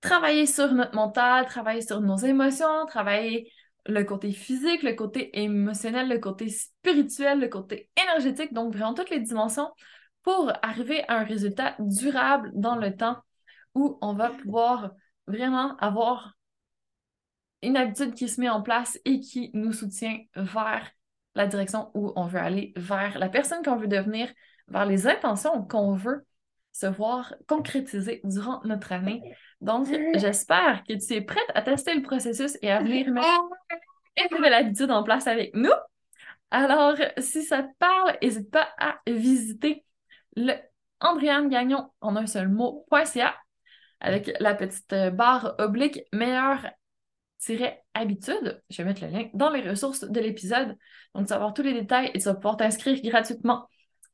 travailler 0.02 0.46
sur 0.46 0.74
notre 0.74 0.96
mental, 0.96 1.46
travailler 1.46 1.82
sur 1.82 2.02
nos 2.02 2.18
émotions, 2.18 2.86
travailler 2.88 3.52
le 3.88 4.04
côté 4.04 4.32
physique, 4.32 4.84
le 4.84 4.94
côté 4.94 5.40
émotionnel, 5.40 6.10
le 6.10 6.20
côté 6.20 6.50
spirituel, 6.50 7.40
le 7.40 7.48
côté 7.48 7.90
énergétique, 8.02 8.54
donc 8.54 8.74
vraiment 8.74 8.94
toutes 8.94 9.12
les 9.12 9.20
dimensions 9.20 9.70
pour 10.24 10.52
arriver 10.64 11.04
à 11.08 11.20
un 11.20 11.24
résultat 11.24 11.76
durable 11.80 12.52
dans 12.56 12.76
le 12.76 12.96
temps 12.96 13.18
où 13.76 13.98
on 14.02 14.14
va 14.14 14.30
pouvoir 14.30 14.92
vraiment 15.28 15.78
avoir 15.78 16.34
une 17.62 17.78
habitude 17.78 18.14
qui 18.14 18.28
se 18.28 18.42
met 18.42 18.50
en 18.50 18.62
place 18.62 19.00
et 19.06 19.20
qui 19.20 19.52
nous 19.54 19.74
soutient 19.74 20.18
vers 20.36 20.90
la 21.36 21.48
direction 21.48 21.92
où 21.94 22.12
on 22.16 22.26
veut 22.26 22.40
aller, 22.40 22.74
vers 22.76 23.20
la 23.20 23.30
personne 23.30 23.64
qu'on 23.64 23.76
veut 23.76 23.88
devenir, 23.88 24.32
vers 24.68 24.86
les 24.86 25.08
intentions 25.08 25.64
qu'on 25.64 25.94
veut 25.94 26.26
se 26.72 26.88
voir 26.88 27.34
concrétiser 27.48 28.22
durant 28.24 28.62
notre 28.66 28.92
année. 28.92 29.22
Donc, 29.62 29.88
j'espère 30.16 30.84
que 30.88 30.94
tu 30.94 31.14
es 31.14 31.22
prête 31.22 31.50
à 31.54 31.62
tester 31.62 31.94
le 31.94 32.02
processus 32.02 32.58
et 32.62 32.72
à 32.72 32.80
venir 32.80 33.12
mettre 33.12 33.28
une 34.18 34.38
nouvelle 34.38 34.54
habitude 34.54 34.92
en 34.92 35.04
place 35.04 35.28
avec 35.28 35.56
nous. 35.56 35.72
Alors, 36.52 36.96
si 37.18 37.44
ça 37.44 37.64
te 37.64 37.74
parle, 37.80 38.18
n'hésite 38.22 38.52
pas 38.52 38.68
à 38.78 38.98
visiter 39.08 39.84
le 40.36 40.54
Andréane 41.00 41.50
Gagnon 41.50 41.90
en 42.02 42.16
un 42.16 42.28
seul 42.28 42.50
mot.ca 42.50 43.36
avec 44.00 44.32
la 44.40 44.54
petite 44.54 44.94
barre 45.14 45.56
oblique 45.60 46.02
meilleure 46.14 46.70
habitude. 47.94 48.62
Je 48.70 48.78
vais 48.78 48.84
mettre 48.86 49.04
le 49.04 49.10
lien 49.10 49.30
dans 49.34 49.50
les 49.50 49.68
ressources 49.68 50.04
de 50.04 50.20
l'épisode. 50.20 50.78
Donc, 51.14 51.26
tu 51.26 51.30
vas 51.30 51.36
avoir 51.36 51.54
tous 51.54 51.64
les 51.64 51.74
détails 51.74 52.12
et 52.14 52.20
tu 52.20 52.26
vas 52.26 52.36
pouvoir 52.36 52.58
t'inscrire 52.58 53.02
gratuitement 53.02 53.68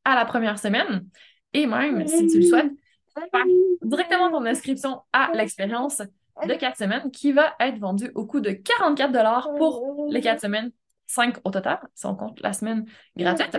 à 0.04 0.16
la 0.16 0.26
première 0.26 0.60
semaine. 0.60 1.08
Et 1.54 1.66
même, 1.66 2.08
si 2.08 2.28
tu 2.28 2.38
le 2.38 2.44
souhaites, 2.44 2.72
faire 3.14 3.46
directement 3.82 4.32
ton 4.32 4.46
inscription 4.46 5.02
à 5.12 5.32
l'expérience 5.34 6.02
de 6.46 6.54
quatre 6.56 6.78
semaines 6.78 7.12
qui 7.12 7.32
va 7.32 7.54
être 7.60 7.78
vendue 7.78 8.12
au 8.16 8.26
coût 8.26 8.40
de 8.40 8.52
44 8.52 9.58
pour 9.58 10.08
les 10.10 10.22
quatre 10.22 10.42
semaines, 10.42 10.72
5 11.08 11.38
au 11.44 11.52
total, 11.52 11.80
si 11.94 12.06
on 12.06 12.16
compte 12.16 12.40
la 12.42 12.54
semaine 12.54 12.86
gratuite. 13.16 13.58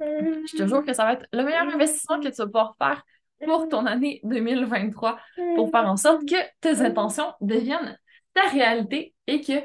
Je 0.00 0.56
te 0.56 0.66
jure 0.66 0.84
que 0.84 0.92
ça 0.92 1.04
va 1.04 1.14
être 1.14 1.26
le 1.32 1.42
meilleur 1.44 1.66
investissement 1.72 2.20
que 2.20 2.28
tu 2.28 2.36
vas 2.36 2.46
pouvoir 2.46 2.76
faire 2.78 3.04
pour 3.44 3.68
ton 3.68 3.86
année 3.86 4.20
2023 4.24 5.18
pour 5.56 5.70
faire 5.70 5.86
en 5.86 5.96
sorte 5.96 6.26
que 6.28 6.36
tes 6.60 6.80
intentions 6.80 7.32
deviennent 7.40 7.98
ta 8.34 8.48
réalité 8.48 9.14
et 9.26 9.40
que 9.40 9.62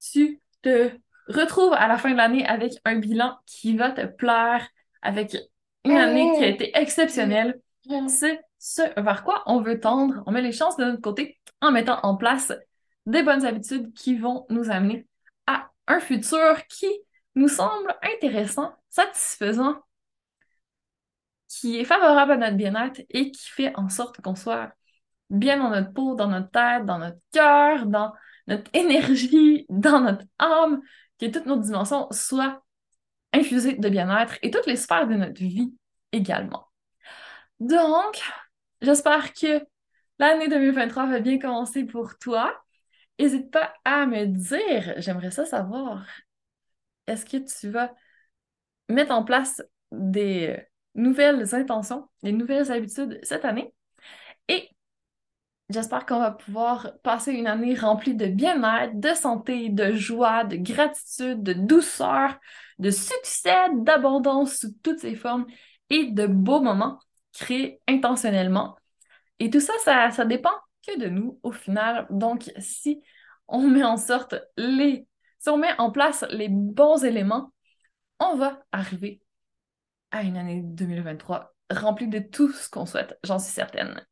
tu 0.00 0.40
te 0.62 0.90
retrouves 1.28 1.72
à 1.72 1.88
la 1.88 1.98
fin 1.98 2.10
de 2.10 2.16
l'année 2.16 2.46
avec 2.46 2.74
un 2.84 2.96
bilan 2.96 3.38
qui 3.46 3.76
va 3.76 3.90
te 3.90 4.04
plaire, 4.06 4.68
avec 5.02 5.36
une 5.84 5.96
année 5.96 6.32
qui 6.36 6.44
a 6.44 6.48
été 6.48 6.76
exceptionnelle. 6.78 7.60
C'est 8.08 8.40
ce 8.58 8.82
vers 9.00 9.24
quoi 9.24 9.42
on 9.46 9.60
veut 9.60 9.80
tendre. 9.80 10.22
On 10.26 10.32
met 10.32 10.42
les 10.42 10.52
chances 10.52 10.76
de 10.76 10.84
notre 10.84 11.00
côté 11.02 11.38
en 11.60 11.70
mettant 11.70 12.00
en 12.02 12.16
place 12.16 12.52
des 13.06 13.22
bonnes 13.22 13.44
habitudes 13.44 13.92
qui 13.94 14.16
vont 14.16 14.46
nous 14.48 14.70
amener 14.70 15.06
à 15.46 15.70
un 15.86 16.00
futur 16.00 16.66
qui 16.68 16.88
nous 17.34 17.48
semble 17.48 17.94
intéressant, 18.02 18.72
satisfaisant, 18.88 19.82
qui 21.48 21.78
est 21.78 21.84
favorable 21.84 22.32
à 22.32 22.36
notre 22.36 22.56
bien-être 22.56 23.02
et 23.10 23.30
qui 23.30 23.48
fait 23.48 23.72
en 23.76 23.88
sorte 23.88 24.20
qu'on 24.20 24.34
soit 24.34 24.72
bien 25.30 25.58
dans 25.58 25.70
notre 25.70 25.92
peau, 25.92 26.14
dans 26.14 26.28
notre 26.28 26.50
tête, 26.50 26.84
dans 26.84 26.98
notre 26.98 27.18
cœur, 27.32 27.86
dans 27.86 28.12
notre 28.46 28.70
énergie, 28.74 29.66
dans 29.68 30.00
notre 30.00 30.24
âme, 30.38 30.80
que 31.18 31.26
toutes 31.26 31.46
nos 31.46 31.56
dimensions 31.56 32.08
soient 32.10 32.62
infusées 33.32 33.74
de 33.76 33.88
bien-être 33.88 34.36
et 34.42 34.50
toutes 34.50 34.66
les 34.66 34.76
sphères 34.76 35.08
de 35.08 35.14
notre 35.14 35.40
vie 35.40 35.74
également. 36.12 36.66
Donc, 37.60 38.20
j'espère 38.80 39.32
que 39.32 39.64
l'année 40.18 40.48
2023 40.48 41.06
va 41.06 41.20
bien 41.20 41.38
commencer 41.38 41.84
pour 41.84 42.18
toi. 42.18 42.54
N'hésite 43.18 43.50
pas 43.50 43.72
à 43.84 44.06
me 44.06 44.26
dire, 44.26 44.94
j'aimerais 44.98 45.30
ça 45.30 45.46
savoir, 45.46 46.04
est-ce 47.06 47.24
que 47.24 47.36
tu 47.36 47.70
vas 47.70 47.94
mettre 48.88 49.12
en 49.12 49.24
place 49.24 49.62
des 49.92 50.58
nouvelles 50.94 51.54
intentions, 51.54 52.08
des 52.22 52.32
nouvelles 52.32 52.70
habitudes 52.72 53.20
cette 53.22 53.44
année? 53.44 53.72
Et 54.48 54.73
j'espère 55.70 56.06
qu'on 56.06 56.18
va 56.20 56.30
pouvoir 56.30 56.92
passer 57.02 57.32
une 57.32 57.46
année 57.46 57.74
remplie 57.74 58.14
de 58.14 58.26
bien-être, 58.26 58.98
de 58.98 59.14
santé, 59.14 59.68
de 59.68 59.92
joie, 59.92 60.44
de 60.44 60.56
gratitude, 60.56 61.42
de 61.42 61.52
douceur, 61.52 62.38
de 62.78 62.90
succès, 62.90 63.68
d'abondance 63.74 64.56
sous 64.56 64.72
toutes 64.82 65.00
ses 65.00 65.14
formes 65.14 65.46
et 65.90 66.10
de 66.10 66.26
beaux 66.26 66.60
moments 66.60 66.98
créés 67.32 67.80
intentionnellement. 67.88 68.76
Et 69.38 69.50
tout 69.50 69.60
ça, 69.60 69.72
ça, 69.84 70.10
ça 70.10 70.24
dépend 70.24 70.54
que 70.86 70.98
de 70.98 71.08
nous 71.08 71.40
au 71.42 71.52
final. 71.52 72.06
Donc, 72.10 72.52
si 72.58 73.02
on 73.48 73.68
met 73.68 73.84
en 73.84 73.96
sorte 73.96 74.34
les, 74.56 75.06
si 75.38 75.48
on 75.48 75.58
met 75.58 75.78
en 75.78 75.90
place 75.90 76.24
les 76.30 76.48
bons 76.48 77.04
éléments, 77.04 77.52
on 78.20 78.36
va 78.36 78.62
arriver 78.72 79.20
à 80.10 80.22
une 80.22 80.36
année 80.36 80.62
2023 80.62 81.54
remplie 81.70 82.08
de 82.08 82.18
tout 82.18 82.52
ce 82.52 82.68
qu'on 82.68 82.86
souhaite, 82.86 83.18
j'en 83.24 83.38
suis 83.38 83.52
certaine. 83.52 84.04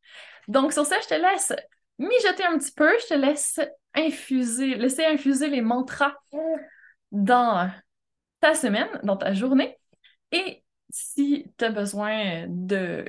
Donc, 0.48 0.72
sur 0.72 0.84
ça, 0.84 0.96
je 1.02 1.08
te 1.08 1.14
laisse 1.14 1.52
mijoter 1.98 2.44
un 2.44 2.58
petit 2.58 2.72
peu, 2.72 2.90
je 3.00 3.08
te 3.08 3.14
laisse 3.14 3.60
infuser, 3.94 4.74
laisser 4.74 5.04
infuser 5.04 5.48
les 5.48 5.60
mantras 5.60 6.14
dans 7.10 7.70
ta 8.40 8.54
semaine, 8.54 8.88
dans 9.02 9.16
ta 9.16 9.32
journée. 9.32 9.78
Et 10.32 10.64
si 10.90 11.46
tu 11.56 11.64
as 11.64 11.70
besoin 11.70 12.46
de, 12.48 13.04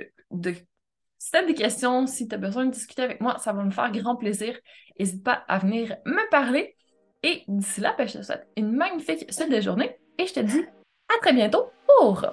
si 1.17 1.31
tu 1.31 1.37
as 1.37 1.43
des 1.43 1.53
questions, 1.53 2.05
si 2.05 2.27
tu 2.27 2.35
as 2.35 2.37
besoin 2.37 2.65
de 2.65 2.71
discuter 2.71 3.01
avec 3.01 3.21
moi, 3.21 3.37
ça 3.39 3.53
va 3.53 3.63
me 3.63 3.71
faire 3.71 3.91
grand 3.91 4.15
plaisir. 4.15 4.57
N'hésite 4.99 5.23
pas 5.23 5.43
à 5.47 5.59
venir 5.59 5.95
me 6.05 6.29
parler. 6.29 6.75
Et 7.23 7.43
d'ici 7.47 7.79
là, 7.79 7.95
ben, 7.97 8.07
je 8.07 8.19
te 8.19 8.23
souhaite 8.23 8.47
une 8.57 8.73
magnifique 8.73 9.31
suite 9.31 9.49
de 9.49 9.61
journée 9.61 9.97
et 10.17 10.27
je 10.27 10.33
te 10.33 10.39
dis 10.41 10.65
à 11.09 11.19
très 11.21 11.33
bientôt 11.33 11.71
pour 11.87 12.25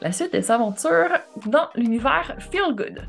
la 0.00 0.12
suite 0.12 0.32
des 0.32 0.50
aventures 0.50 1.18
dans 1.46 1.68
l'univers 1.74 2.36
Feel 2.38 2.74
Good. 2.74 3.08